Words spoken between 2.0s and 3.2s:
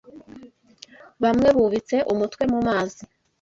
umutwe mu mazi